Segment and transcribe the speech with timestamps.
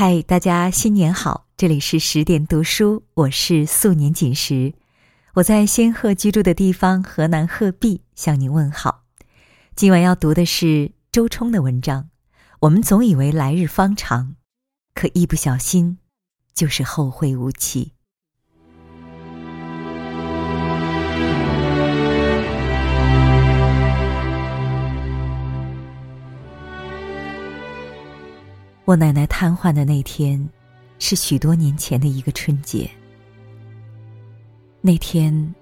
[0.00, 1.48] 嗨，大家新年好！
[1.56, 4.74] 这里是十点读书，我是素年锦时，
[5.34, 9.02] 我在仙鹤居住的地方河南鹤壁向您问好。
[9.74, 12.10] 今晚要读的是周冲的文章。
[12.60, 14.36] 我们总以为来日方长，
[14.94, 15.98] 可一不小心，
[16.54, 17.94] 就是后会无期。
[28.88, 30.48] 我奶奶瘫痪的那天，
[30.98, 32.90] 是许多年前的一个春节。
[34.80, 35.54] 那天，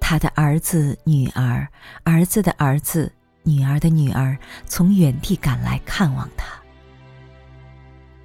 [0.00, 1.68] 她的儿子、女儿、
[2.04, 3.12] 儿子的儿子、
[3.42, 4.34] 女儿的女儿
[4.64, 6.58] 从远地赶来看望她。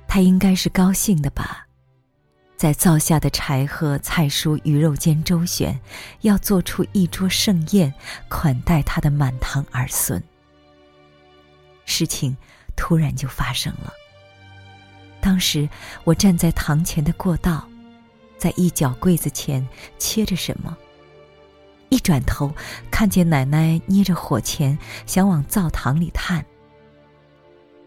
[0.07, 1.67] 她应该是高兴的吧，
[2.55, 5.77] 在灶下的柴禾、菜蔬、鱼肉间周旋，
[6.21, 7.93] 要做出一桌盛宴，
[8.29, 10.23] 款待她的满堂儿孙。
[11.83, 12.37] 事情
[12.77, 13.91] 突然就发生了。
[15.25, 15.67] 当时
[16.03, 17.67] 我站在堂前的过道，
[18.37, 19.67] 在一角柜子前
[19.97, 20.77] 切着什么。
[21.89, 22.53] 一转头，
[22.91, 26.45] 看见奶奶捏着火钳，想往灶堂里探，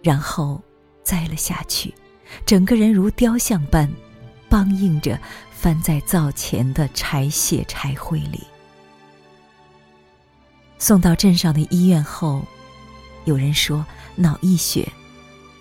[0.02, 0.60] 然后
[1.04, 1.94] 栽了下去，
[2.44, 3.88] 整个人如雕像般
[4.50, 5.16] 梆硬着
[5.52, 8.42] 翻在灶前的柴屑柴灰里。
[10.76, 12.44] 送到镇上的医院后，
[13.26, 13.86] 有人说
[14.16, 14.90] 脑溢血。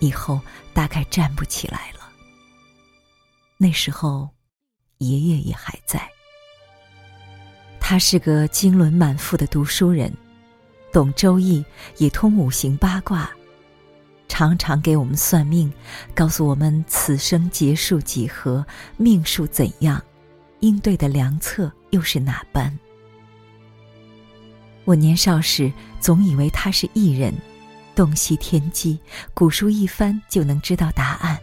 [0.00, 0.40] 以后
[0.72, 1.98] 大概站不起来了。
[3.56, 4.28] 那时候，
[4.98, 6.08] 爷爷也还在。
[7.80, 10.12] 他是个经纶满腹的读书人，
[10.92, 11.64] 懂周易，
[11.96, 13.30] 也通五行八卦，
[14.28, 15.72] 常常给我们算命，
[16.14, 18.64] 告诉我们此生劫数几何，
[18.96, 20.02] 命数怎样，
[20.60, 22.78] 应对的良策又是哪般。
[24.84, 27.34] 我年少时总以为他是异人。
[27.98, 28.96] 洞悉天机，
[29.34, 31.36] 古书一翻就能知道答案。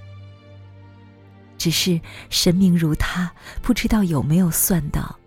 [1.57, 3.29] 只是神明如他，
[3.61, 5.19] 不知道有没有算到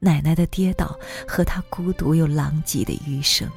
[0.00, 3.48] 奶奶的跌倒和他孤独又狼藉的余生。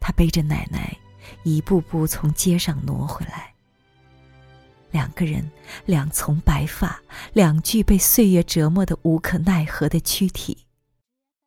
[0.00, 0.96] 他背着奶奶，
[1.42, 3.52] 一步步从街上挪回来。
[4.90, 5.50] 两个人，
[5.84, 6.98] 两丛白发，
[7.34, 10.64] 两具被岁月折磨的无可奈何的躯体。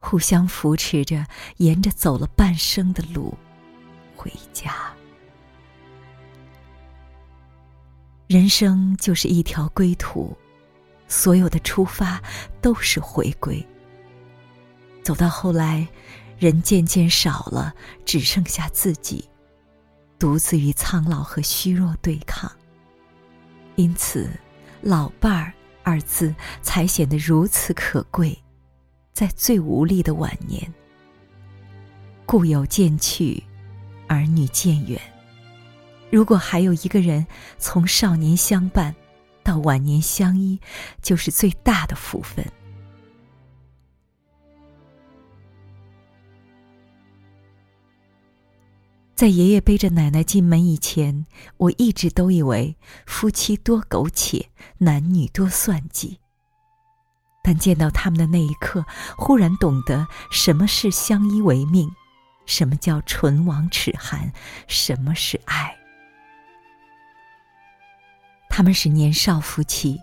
[0.05, 1.25] 互相扶持着，
[1.57, 3.35] 沿着走了半生的路，
[4.17, 4.75] 回家。
[8.27, 10.35] 人生就是一条归途，
[11.07, 12.21] 所有的出发
[12.61, 13.65] 都是回归。
[15.03, 15.87] 走到后来，
[16.37, 19.27] 人渐渐少了，只剩下自己，
[20.19, 22.51] 独自与苍老和虚弱对抗。
[23.75, 24.29] 因此
[24.83, 28.37] ，“老伴儿”二字才显得如此可贵。
[29.13, 30.73] 在最无力的晚年，
[32.25, 33.41] 故友渐去，
[34.07, 34.99] 儿女渐远。
[36.09, 37.25] 如果还有一个人
[37.59, 38.93] 从少年相伴
[39.43, 40.59] 到晚年相依，
[41.03, 42.43] 就是最大的福分。
[49.13, 52.75] 在爷爷背着奶奶进门以前，我一直都以为
[53.05, 54.49] 夫妻多苟且，
[54.79, 56.17] 男女多算计。
[57.43, 58.85] 但见到他们的那一刻，
[59.17, 61.91] 忽然懂得什么是相依为命，
[62.45, 64.31] 什么叫唇亡齿寒，
[64.65, 65.77] 什么是爱。
[68.49, 69.99] 他们是年少夫妻，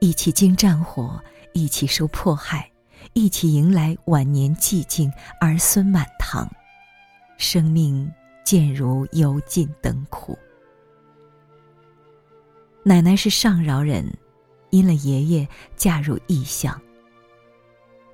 [0.00, 1.20] 一起经战火，
[1.52, 2.70] 一起受迫害，
[3.12, 6.48] 一起迎来晚年寂静，儿孙满堂，
[7.38, 8.08] 生命
[8.44, 10.38] 渐如油尽灯枯。
[12.84, 14.16] 奶奶是上饶人。
[14.72, 16.80] 因了爷爷嫁入异乡。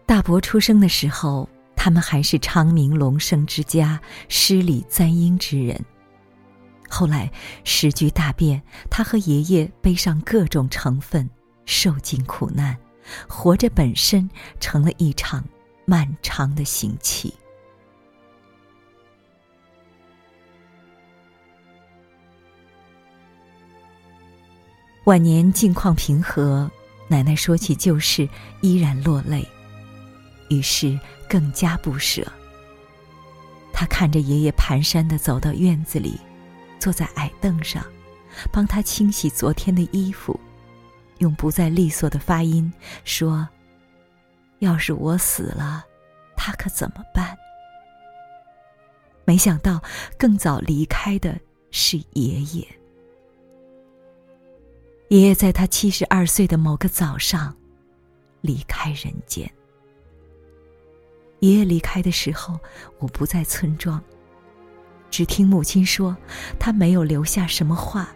[0.05, 5.81] 大伯出生的时候，他们还是昌明隆盛之家，诗礼簪缨之人。
[6.91, 7.31] 后来
[7.65, 11.29] 时局大变，他和爷爷背上各种成分，
[11.65, 12.77] 受尽苦难，
[13.29, 15.45] 活着本身成了一场
[15.85, 17.33] 漫长的行乞。
[25.09, 26.71] 晚年境况平和，
[27.07, 28.29] 奶奶说起旧事
[28.61, 29.43] 依然落泪，
[30.51, 32.31] 于是更加不舍。
[33.73, 36.21] 他看着爷爷蹒跚的走到院子里，
[36.79, 37.83] 坐在矮凳上，
[38.53, 40.39] 帮他清洗昨天的衣服，
[41.21, 42.71] 用不再利索的发音
[43.03, 43.49] 说
[44.61, 45.87] ：“要是我死了，
[46.37, 47.35] 他可怎么办？”
[49.25, 49.83] 没想到
[50.19, 51.35] 更早离开的
[51.71, 52.78] 是爷爷。
[55.09, 57.57] 爷爷在他七十二岁的某个早上，
[58.43, 59.51] 离开人间。
[61.39, 62.61] 爷爷离开的时候，
[62.99, 64.03] 我不在村庄。
[65.11, 66.15] 只听母亲说，
[66.59, 68.11] 她没有留下什么话，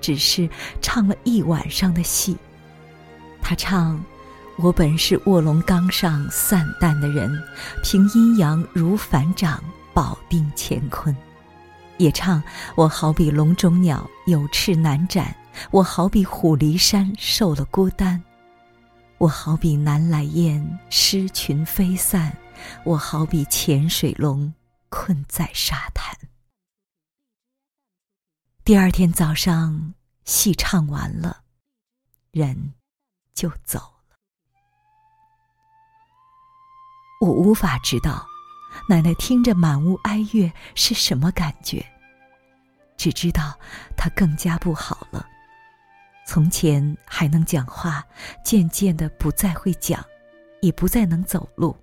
[0.00, 0.48] 只是
[0.82, 2.36] 唱了一晚上的戏。
[3.40, 4.02] 他唱
[4.58, 7.30] ：“我本是卧龙岗上散淡的人，
[7.84, 11.16] 凭阴阳如反掌，保定乾坤。”
[11.98, 12.42] 也唱
[12.74, 15.26] ：“我好比笼中鸟，有翅难展；
[15.70, 18.20] 我好比虎离山，受了孤单；
[19.18, 22.30] 我好比南来雁，失群飞散；
[22.84, 24.52] 我好比潜水龙，
[24.88, 26.16] 困在沙滩。”
[28.64, 31.42] 第二天早上，戏唱完了，
[32.30, 32.74] 人
[33.34, 34.16] 就走了。
[37.20, 38.26] 我无法知道，
[38.88, 41.84] 奶奶听着满屋哀乐是什么感觉。
[42.96, 43.58] 只知道
[43.96, 45.28] 她更加不好了。
[46.26, 48.04] 从前还能讲话，
[48.44, 50.04] 渐渐的不再会讲，
[50.60, 51.76] 也不再能走路。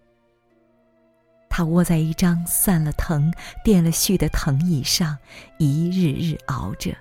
[1.50, 3.32] 他窝在一张散了藤、
[3.64, 5.18] 垫了絮的藤椅上，
[5.60, 6.96] 一日日熬着。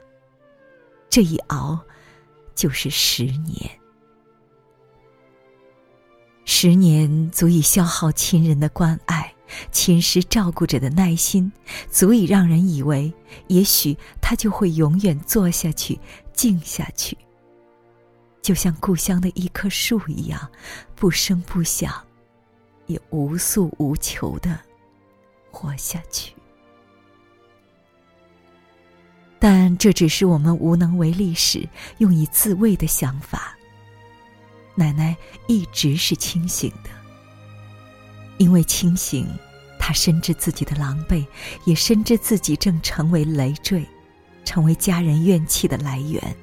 [1.08, 1.78] 这一熬，
[2.54, 3.70] 就是十年。
[6.44, 9.32] 十年足以消耗亲人的关爱、
[9.70, 11.50] 侵蚀照顾者的耐心，
[11.88, 13.12] 足以让人以为，
[13.46, 15.98] 也许他就会永远坐下去、
[16.32, 17.16] 静下去，
[18.42, 20.50] 就像故乡的一棵树一样，
[20.94, 21.92] 不声不响。
[22.86, 24.58] 也无诉无求的
[25.48, 26.34] 活下去，
[29.38, 33.56] 但这只是我们无能为力时用以自慰的想法。
[34.74, 35.16] 奶奶
[35.46, 36.90] 一直是清醒的，
[38.38, 39.24] 因为清醒，
[39.78, 41.24] 她深知自己的狼狈，
[41.64, 43.86] 也深知自己正成为累赘，
[44.44, 46.36] 成为家人怨气的来源。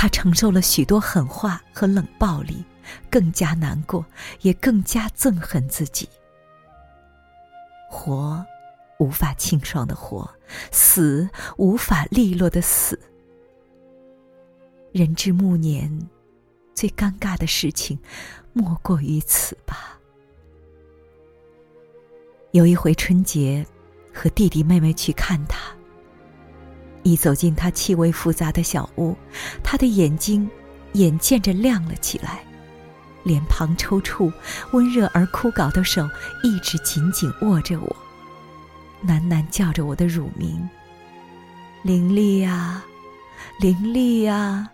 [0.00, 2.64] 他承受了许多狠话和冷暴力。
[3.10, 4.06] 更加难过，
[4.40, 6.08] 也更加憎恨自己。
[7.90, 8.42] 活，
[8.98, 10.26] 无法清爽的活；
[10.70, 11.28] 死，
[11.58, 12.98] 无法利落的死。
[14.92, 16.08] 人至暮年，
[16.74, 17.98] 最尴尬的事情，
[18.54, 19.98] 莫过于此吧。
[22.52, 23.66] 有一回春节，
[24.14, 25.77] 和弟弟妹妹去看他。
[27.08, 29.16] 一走进他气味复杂的小屋，
[29.62, 30.46] 他的眼睛
[30.92, 32.44] 眼见着亮了起来。
[33.24, 34.30] 脸庞抽搐，
[34.72, 36.06] 温热而枯槁的手
[36.42, 37.96] 一直紧紧握着我，
[39.06, 40.68] 喃喃叫着我的乳名
[41.82, 42.82] ：“伶俐呀，
[43.58, 44.68] 伶俐呀。”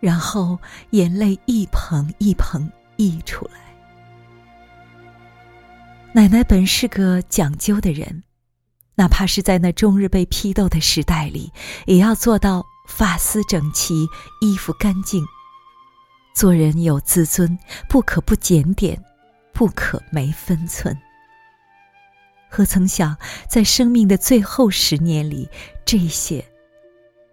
[0.00, 0.58] 然后
[0.90, 3.60] 眼泪一捧一捧溢出来。
[6.14, 8.22] 奶奶本是个讲究的人，
[8.94, 11.52] 哪怕是在那终日被批斗的时代里，
[11.86, 14.06] 也要做到发丝整齐，
[14.40, 15.24] 衣服干净。
[16.34, 17.58] 做人有自尊，
[17.88, 19.02] 不可不检点，
[19.52, 20.96] 不可没分寸。
[22.48, 23.16] 何曾想，
[23.48, 25.48] 在生命的最后十年里，
[25.86, 26.44] 这些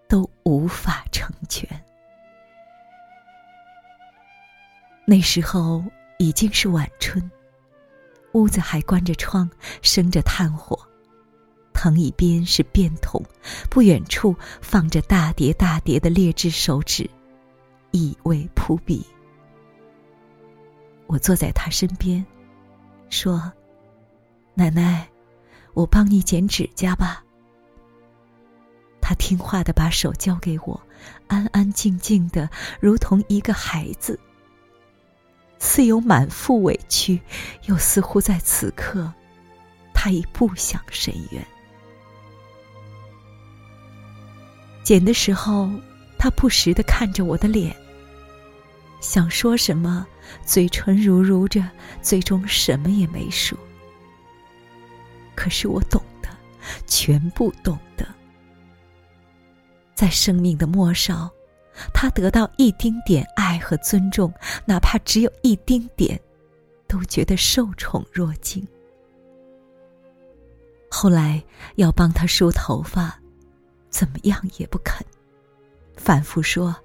[0.07, 1.67] 都无法成全。
[5.05, 5.83] 那时候
[6.19, 7.29] 已经是晚春，
[8.33, 9.49] 屋子还关着窗，
[9.81, 10.88] 生着炭火，
[11.79, 13.23] 藤椅边是便桶，
[13.69, 17.09] 不远处放着大叠大叠的劣质手纸。
[17.91, 19.01] 意味扑鼻。
[21.07, 22.25] 我坐在他身边，
[23.09, 23.49] 说
[24.53, 25.07] ：“奶奶，
[25.73, 27.23] 我帮你剪指甲吧。”
[28.99, 30.77] 他听话的把手交给我，
[31.27, 32.49] 安安静静的，
[32.81, 34.19] 如同一个孩子，
[35.59, 37.21] 似有满腹委屈，
[37.67, 39.13] 又似乎在此刻，
[39.93, 41.41] 他已不想伸冤。
[44.89, 45.69] 剪的时候。
[46.17, 47.73] 他不时的看着我的脸，
[48.99, 50.05] 想说什么，
[50.43, 51.63] 嘴唇如如着，
[52.01, 53.57] 最终什么也没说。
[55.33, 56.27] 可是我懂得，
[56.87, 58.05] 全部懂得。
[59.95, 61.31] 在生命的末梢，
[61.93, 64.33] 他得到一丁点爱和尊重，
[64.65, 66.19] 哪怕只有一丁点，
[66.85, 68.67] 都觉得受宠若惊。
[70.89, 71.41] 后来
[71.75, 73.18] 要帮他梳头发，
[73.89, 75.05] 怎么样也不肯。
[75.95, 76.75] 反复说：“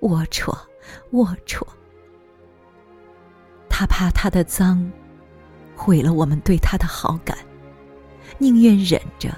[0.00, 0.56] 龌龊，
[1.12, 1.66] 龌龊。”
[3.68, 4.90] 他怕他的脏
[5.74, 7.36] 毁了我们对他的好感，
[8.38, 9.36] 宁愿忍着。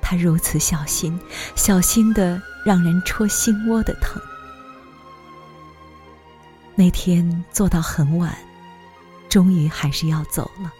[0.00, 1.18] 他如此小心，
[1.54, 4.20] 小心的让人戳心窝的疼。
[6.74, 8.36] 那天做到很晚，
[9.28, 10.72] 终于还是要走了。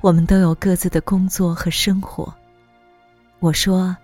[0.00, 2.34] 我们都有各自的工作和生活。
[3.42, 3.94] 我说：“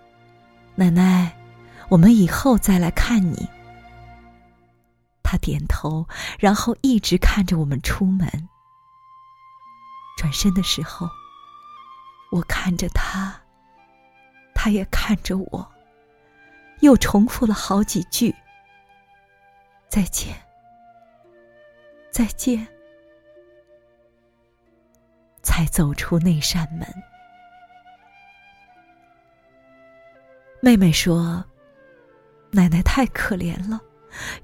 [0.76, 1.34] 奶奶。”
[1.88, 3.48] 我们以后再来看你。
[5.22, 6.06] 他点头，
[6.38, 8.28] 然后一直看着我们出门。
[10.18, 11.08] 转身的时候，
[12.30, 13.40] 我看着他，
[14.54, 15.72] 他也看着我，
[16.80, 18.34] 又重复了好几句
[19.88, 20.36] ：“再见，
[22.10, 22.68] 再见。”
[25.42, 26.86] 才走出那扇门。
[30.60, 31.44] 妹妹说
[32.50, 33.80] ：“奶奶太可怜了，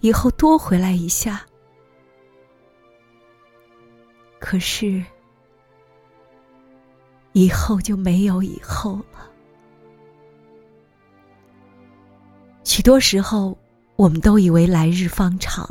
[0.01, 1.45] 以后多回来一下。”
[4.39, 5.03] 可是，
[7.33, 9.31] 以后就没有以后了。
[12.63, 13.57] 许多时候，
[13.97, 15.69] 我们都以为来日方长，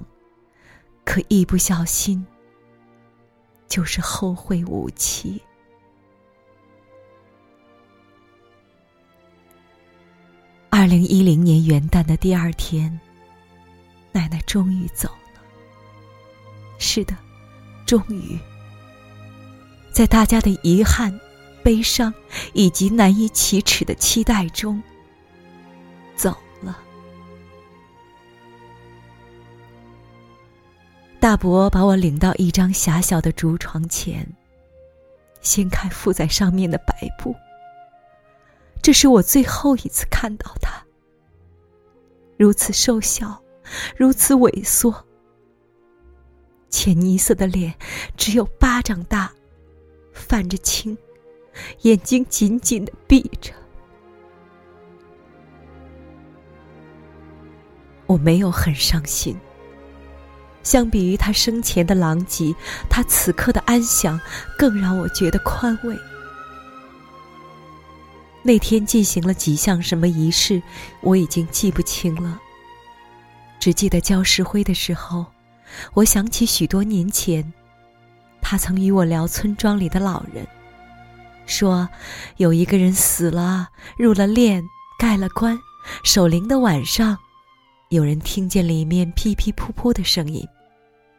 [1.06, 2.26] 可一不小心。
[3.68, 5.42] 就是后会无期。
[10.84, 13.00] 二零一零年元旦的第二天，
[14.12, 15.42] 奶奶终于走了。
[16.78, 17.16] 是的，
[17.86, 18.38] 终于，
[19.94, 21.18] 在大家的遗憾、
[21.64, 22.14] 悲伤
[22.52, 24.84] 以及难以启齿的期待中，
[26.18, 26.78] 走了。
[31.18, 34.28] 大伯把我领到一张狭小的竹床前，
[35.40, 37.34] 掀开覆在上面的白布。
[38.84, 40.84] 这是我最后一次看到他，
[42.38, 43.42] 如此瘦小，
[43.96, 44.94] 如此萎缩，
[46.70, 47.74] 浅泥色的脸
[48.18, 49.32] 只有巴掌大，
[50.12, 50.98] 泛着青，
[51.84, 53.54] 眼睛紧紧的闭着。
[58.06, 59.34] 我没有很伤心。
[60.62, 62.54] 相比于他生前的狼藉，
[62.90, 64.20] 他此刻的安详
[64.58, 65.98] 更让我觉得宽慰。
[68.44, 70.62] 那天进行了几项什么仪式，
[71.02, 72.40] 我已经记不清了。
[73.60, 75.26] 只记得浇石灰的时候，
[75.94, 77.54] 我想起许多年前，
[78.42, 80.46] 他曾与我聊村庄里的老人，
[81.46, 81.88] 说
[82.36, 84.62] 有一个人死了，入了殓，
[85.00, 85.58] 盖了棺，
[86.04, 87.18] 守灵的晚上。
[87.90, 90.46] 有人听见里面噼噼噗噗的声音，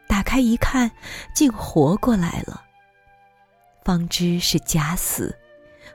[0.07, 0.90] 打开一看，
[1.35, 2.61] 竟活过来了。
[3.85, 5.35] 方知是假死，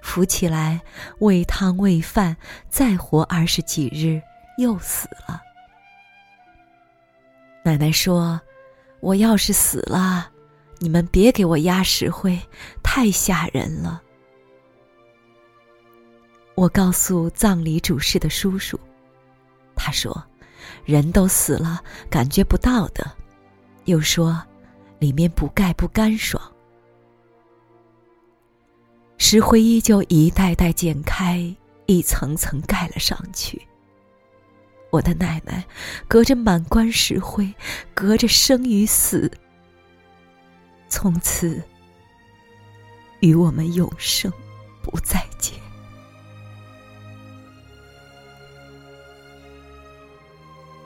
[0.02, 0.82] 扶起来
[1.20, 2.36] 喂汤喂饭，
[2.70, 4.22] 再活二十几日
[4.58, 5.42] 又死了。
[7.64, 8.40] 奶奶说
[9.02, 10.30] ：“我要是死了，
[10.80, 12.40] 你们别给我压石灰，
[12.84, 14.02] 太吓人了。”
[16.56, 18.80] 我告诉葬礼主事的叔叔，
[19.76, 20.26] 他说。
[20.86, 23.10] 人都死了，感觉不到的。
[23.86, 24.42] 又说，
[25.00, 26.42] 里面不盖不干爽。
[29.22, 31.54] 石灰依旧一袋袋剪开，
[31.86, 33.62] 一层层盖了上去。
[34.90, 35.64] 我的奶奶
[36.08, 37.54] 隔着满棺石灰，
[37.94, 39.30] 隔着生与死，
[40.88, 41.62] 从此
[43.20, 44.32] 与我们永生
[44.82, 45.54] 不再见。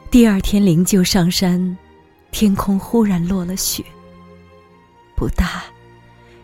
[0.10, 1.78] 第二天灵柩上山，
[2.32, 3.86] 天空忽然落了雪。
[5.16, 5.64] 不大，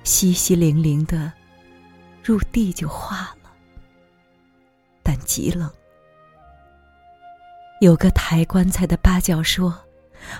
[0.05, 1.33] 淅淅淋淋的，
[2.23, 3.51] 入地就化了。
[5.03, 5.69] 但极冷。
[7.81, 9.73] 有个抬棺材的八角说：“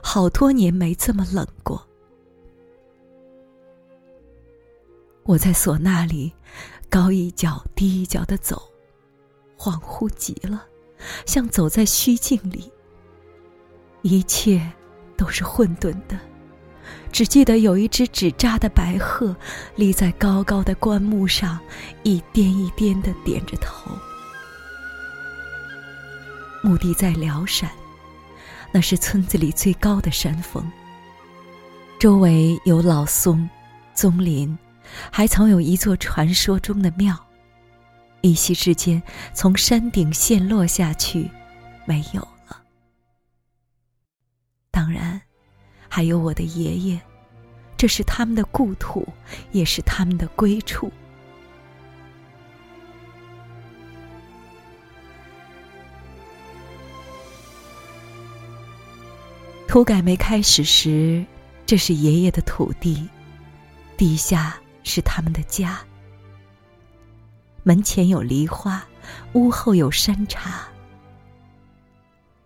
[0.04, 1.88] 好多年没这么冷过。”
[5.24, 6.34] 我在唢呐里，
[6.90, 8.62] 高一脚低一脚的走，
[9.58, 10.66] 恍惚极了，
[11.26, 12.72] 像走在虚境里。
[14.02, 14.70] 一切
[15.16, 16.20] 都是混沌的，
[17.12, 19.36] 只记得有一只纸扎的白鹤
[19.75, 21.60] 立在高高的棺木上，
[22.03, 23.91] 一颠一颠的点着头。
[26.62, 27.69] 墓地在辽山，
[28.72, 30.63] 那是村子里最高的山峰。
[32.00, 33.50] 周围有老松、
[33.93, 34.58] 棕林，
[35.12, 37.17] 还曾有一座传说中的庙。
[38.22, 39.01] 一夕之间，
[39.34, 41.29] 从山顶陷落下去，
[41.86, 42.62] 没有了。
[44.69, 45.22] 当然，
[45.89, 47.00] 还有我的爷爷，
[47.75, 49.05] 这是他们的故土，
[49.51, 50.91] 也是他们的归处。
[59.67, 61.25] 土改没开始时，
[61.65, 63.08] 这是爷爷的土地，
[63.98, 65.79] 地下是他们的家。
[67.63, 68.84] 门前有梨花，
[69.34, 70.67] 屋后有山茶。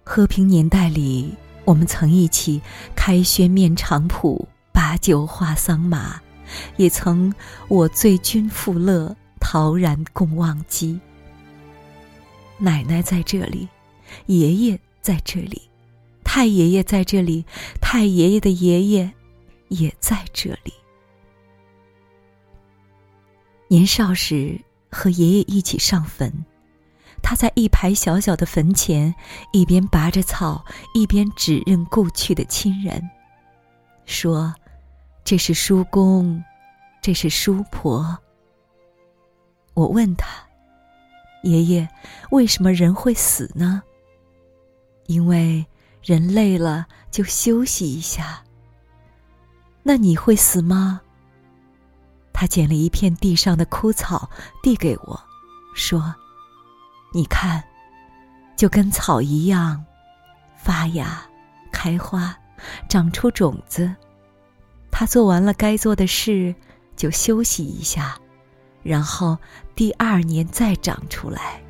[0.04, 1.34] 和平年代里。
[1.66, 2.62] 我们曾一起
[2.96, 6.22] 开轩面场圃，把酒话桑麻，
[6.78, 7.34] 也曾
[7.68, 11.00] 我醉君复乐，陶然共忘机。
[12.58, 13.68] 奶奶在这里，
[14.26, 15.62] 爷爷在这里，
[16.24, 17.46] 太爷爷在这里，
[17.82, 19.12] 太爷爷的爷爷
[19.70, 20.74] 也在这里。
[23.70, 24.60] 年少时，
[24.92, 26.46] 和爷爷一起上坟。
[27.24, 29.16] 他在一排小小的坟前，
[29.54, 30.64] 一边拔着草，
[30.94, 33.10] 一边指认故去的亲人，
[34.06, 34.54] 说
[35.24, 36.44] ：“这是叔公，
[37.02, 38.20] 这是叔婆。”
[39.74, 40.28] 我问他
[41.44, 41.88] ：“爷爷，
[42.30, 43.82] 为什么人会死呢？”
[45.08, 45.66] 因为
[46.04, 48.44] 人累了就休息一下。
[49.82, 51.02] 那你会死吗？
[52.34, 54.30] 他捡了一片地上的枯草，
[54.62, 55.20] 递给我，
[55.74, 56.14] 说。
[57.16, 57.64] 你看，
[58.56, 59.86] 就跟草一样，
[60.58, 61.24] 发芽、
[61.72, 62.36] 开花、
[62.90, 63.96] 长出种子。
[64.90, 66.56] 他做完了该做的事，
[66.96, 68.18] 就休息一下，
[68.82, 69.38] 然后
[69.76, 71.62] 第二年再长出来。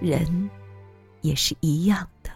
[0.00, 0.48] 人
[1.22, 2.30] 也是一样的。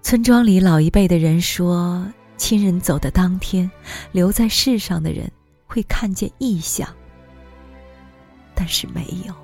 [0.00, 3.68] 村庄里老一辈的人说，亲人走的当天，
[4.12, 5.28] 留在世上的人
[5.66, 6.88] 会看见异象。
[8.56, 9.34] 但是没有。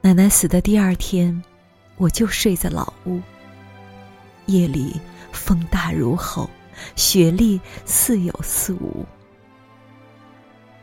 [0.00, 1.42] 奶奶死的第二天，
[1.96, 3.20] 我就睡在老屋。
[4.46, 4.98] 夜里
[5.32, 6.48] 风大如吼，
[6.96, 9.04] 雪粒似有似无。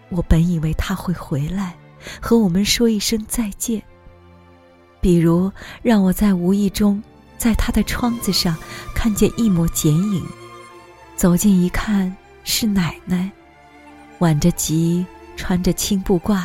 [0.10, 1.76] 我本以为他会回来，
[2.22, 3.82] 和我们说一声再见。
[5.02, 7.02] 比如让我在无意中，
[7.38, 8.58] 在他的窗子上
[8.94, 10.26] 看见一抹剪影，
[11.16, 13.32] 走近一看，是奶奶，
[14.20, 15.06] 挽着吉。
[15.40, 16.44] 穿着青布褂，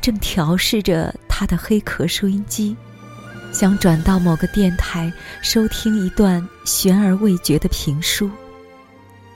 [0.00, 2.76] 正调试着他的黑壳收音机，
[3.52, 5.12] 想转到某个电台
[5.42, 8.30] 收听一段悬而未决的评书，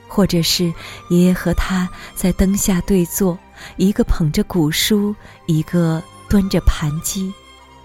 [0.07, 0.73] 或者是
[1.09, 3.37] 爷爷和他在灯下对坐，
[3.75, 5.13] 一个捧着古书，
[5.45, 7.33] 一个端着盘鸡，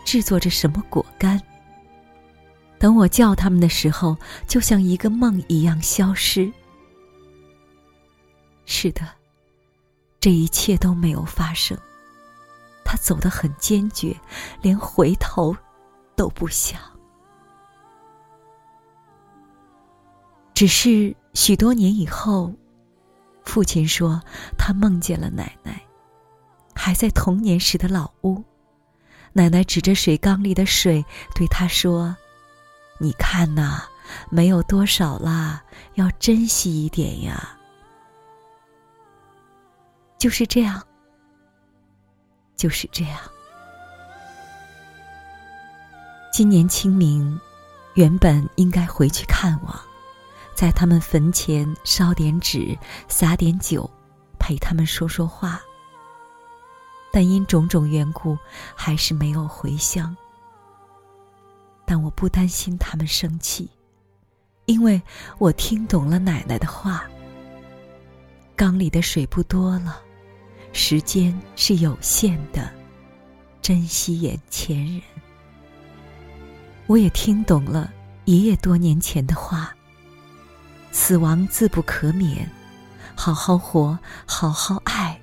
[0.04, 1.42] 制作着什么果干。
[2.78, 4.16] 等我叫他们的时候，
[4.46, 6.48] 就像一个梦一样消失。
[8.64, 9.15] 是的。
[10.20, 11.78] 这一切都没有发生，
[12.84, 14.18] 他走得很坚决，
[14.60, 15.56] 连回头
[16.16, 16.80] 都不想。
[20.52, 22.52] 只是许多年以后，
[23.44, 24.20] 父亲说
[24.56, 25.80] 他梦见了奶奶，
[26.74, 28.42] 还在童年时的老屋。
[29.32, 32.16] 奶奶指着水缸里的水对他说
[32.98, 33.82] ：“你看呐，
[34.30, 35.62] 没有多少啦，
[35.94, 37.52] 要珍惜一点呀。”
[40.18, 40.82] 就是这样，
[42.56, 43.18] 就是这样。
[46.32, 47.40] 今年清明，
[47.94, 49.80] 原本应该回去看望，
[50.54, 52.76] 在他们坟前烧点纸、
[53.08, 53.88] 撒点酒，
[54.38, 55.60] 陪他们说说话。
[57.12, 58.36] 但因种种缘故，
[58.74, 60.14] 还是没有回乡。
[61.86, 63.70] 但我不担心他们生气，
[64.64, 65.00] 因为
[65.38, 67.04] 我听懂了奶奶的话。
[68.54, 70.02] 缸里的水不多了。
[70.76, 72.70] 时间是有限的，
[73.62, 75.00] 珍惜眼前人。
[76.86, 77.90] 我也听懂了
[78.26, 79.74] 爷爷多年前的话：
[80.92, 82.46] 死亡自不可免，
[83.16, 85.18] 好好活，好好爱，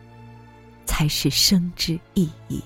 [0.88, 2.60] 才是生之意义。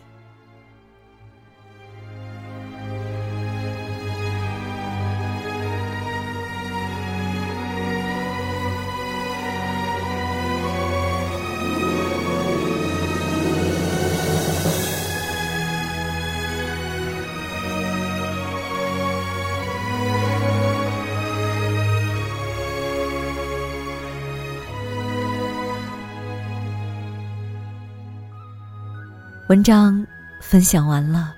[29.48, 30.06] 文章
[30.42, 31.34] 分享完了。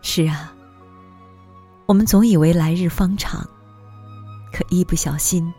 [0.00, 0.50] 是啊，
[1.84, 3.46] 我们总以为来日方长，
[4.50, 5.52] 可一不小心，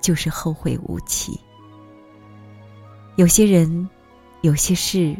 [0.00, 1.38] 就是后会无期。
[3.16, 3.86] 有些人，
[4.40, 5.14] 有些事，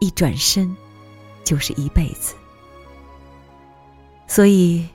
[0.00, 0.74] 一转身，
[1.44, 2.34] 就是一辈子。
[4.26, 4.88] 所以，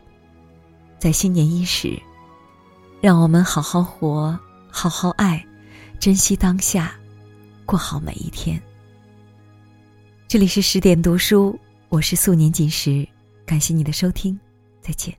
[0.97, 2.01] 在新年伊始，
[3.01, 4.35] 让我们好好活，
[4.71, 5.45] 好好爱，
[5.99, 6.91] 珍惜当下，
[7.67, 8.59] 过好每一天。
[10.29, 13.03] 这里是十点读书，我是素年锦时，
[13.47, 14.39] 感谢你的收听，
[14.79, 15.11] 再见。